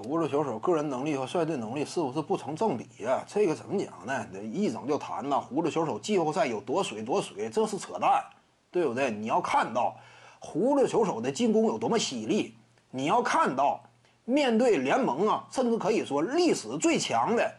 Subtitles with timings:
[0.00, 3.20] 胡子球手个人能力和率队能力是不是不成正比呀？
[3.26, 4.24] 这个怎么讲呢？
[4.44, 8.22] 一整就谈呐，胡子球手季后赛有多水多水，这是扯淡，
[8.70, 9.10] 对不对？
[9.10, 9.96] 你要看到
[10.38, 12.54] 胡子球手的进攻有多么犀利，
[12.92, 13.82] 你要看到
[14.24, 17.52] 面对联盟啊，甚至可以说历史最强的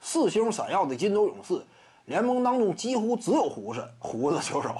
[0.00, 1.62] 四星闪耀的金州勇士，
[2.06, 4.74] 联盟当中几乎只有胡子胡子球手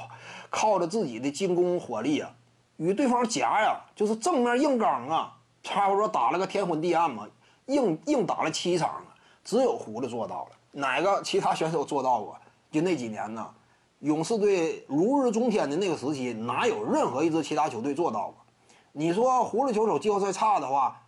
[0.48, 2.30] 靠着自己的进攻火力啊，
[2.79, 5.36] 与对方夹呀，就是正面硬刚啊。
[5.64, 7.26] 差不多打了个天昏地暗嘛，
[7.66, 9.02] 硬硬打了七场，
[9.43, 12.36] 只有胡子做到了，哪个其他选手做到过？
[12.70, 13.50] 就那几年呢，
[14.00, 18.34] 勇士队如日中天的那个时期，哪有任何一支其他球队做到过？
[18.92, 21.00] 你说胡子球手季后赛差的话，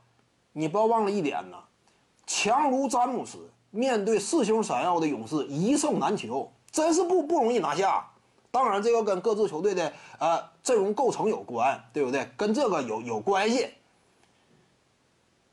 [0.52, 1.58] 你不要忘了一点呢，
[2.26, 8.08] 强如詹姆斯面对四星闪耀的勇士一胜难求，真是不不容易拿下。
[8.50, 12.26] 当然，这个跟各支球队的呃阵容构成有关，对不对？
[12.38, 13.68] 跟这个有有关系。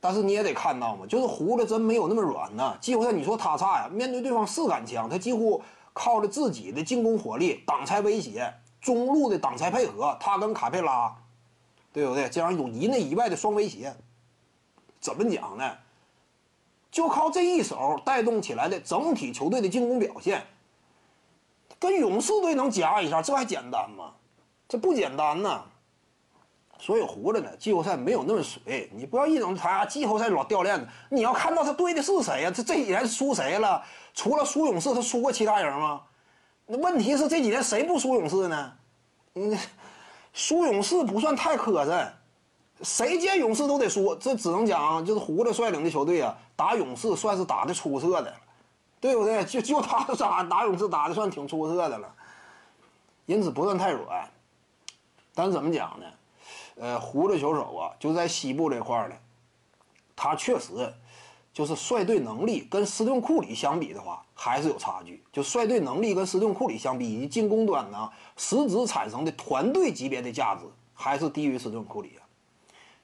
[0.04, 2.76] 但是你也得看到嘛，就是胡子真没有那么软呢。
[2.78, 3.88] 季后赛你说他差呀？
[3.90, 5.62] 面对对方四杆枪，他几乎
[5.94, 8.52] 靠着自己的进攻火力挡拆威胁，
[8.82, 11.16] 中路的挡拆配合，他跟卡佩拉，
[11.90, 12.28] 对不对？
[12.28, 13.96] 这样一种一内一外的双威胁，
[15.00, 15.72] 怎么讲呢？
[16.90, 20.44] 就靠这一手带动起来的整体球队的进攻表现，
[21.78, 24.12] 跟勇士队能夹一下，这还简单吗？
[24.68, 25.64] 这不简单呐。
[26.84, 28.90] 所以胡子呢，季后赛没有那么水。
[28.94, 30.86] 你不要一整他季后赛老掉链子。
[31.08, 32.52] 你要看到他对的是谁呀？
[32.54, 33.82] 这这几年输谁了？
[34.12, 36.02] 除了输勇士，他输过其他人吗？
[36.66, 38.72] 那问题是这几年谁不输勇士呢？
[39.32, 39.58] 嗯，
[40.34, 42.06] 输勇士不算太磕碜，
[42.82, 44.14] 谁见勇士都得输。
[44.16, 48.30] 这只能讲就是胡子率领的球队啊，打勇士算是打的出色的，
[49.00, 49.42] 对不对？
[49.46, 52.14] 就就他打打勇士打的算挺出色的了，
[53.24, 54.28] 因此不算太软。
[55.34, 56.04] 但是怎么讲呢？
[56.76, 59.14] 呃，胡子球手啊，就在西部这块儿呢，
[60.16, 60.92] 他确实
[61.52, 65.22] 就是率队能力跟斯顿库里相比的话，还是有差距。
[65.32, 72.26] 就率队能力跟斯顿库里相比，以及进攻端呢，实质产生的团队级别的价值，还是低于斯顿库里啊。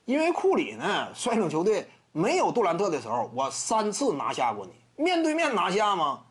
[0.05, 4.73] 因为库里呢，率领球队没有杜兰特的时候，我三次拿下过你，
[5.05, 6.25] 面对面拿下吗？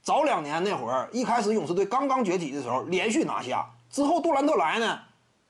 [0.00, 4.98] 早两年那会儿，一开始勇士队刚刚崛起的时候，连续拿下，之后杜兰特来呢。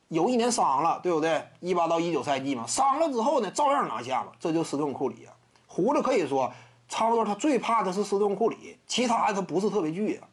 [0.09, 1.43] 有一年伤了，对不对？
[1.61, 4.33] 一八到一九赛季嘛，伤了之后呢，照样拿下了。
[4.41, 5.33] 这就斯顿库里啊，
[5.67, 6.51] 胡子可以说
[6.89, 10.27] 差不多，他最怕的是斯顿库里，其他的他不是特别惧啊。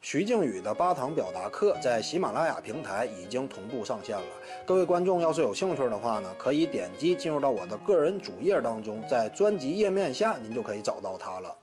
[0.00, 4.24] 徐静宇的八堂表达课在喜马拉雅平台已经同步上线了，
[4.66, 11.54] 各位观众要是有兴趣的话呢，可以点击进入到我的个人主页当中，在专辑页面下您就可以找到它了。